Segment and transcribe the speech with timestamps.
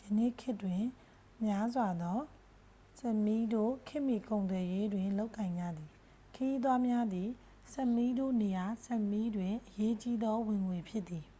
[0.00, 0.82] ယနေ့ခေတ်တွင်
[1.44, 2.20] များစွာ‌သော
[3.00, 5.90] sámiတို့ ခေတ်မှီ ကုန်သွယ်ရေးတွင် လုပ်ကိုင်ကြသည်။
[6.34, 7.28] ခရီးသွားများသည်
[7.72, 11.26] sámiတို့နေရာ sápmiတွင် အရေးကြီးသော ဝင်ငွေဖြစ်သည်။